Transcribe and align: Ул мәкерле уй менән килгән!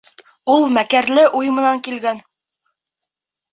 Ул 0.53 0.65
мәкерле 0.77 1.27
уй 1.41 1.53
менән 1.59 1.83
килгән! 1.91 2.25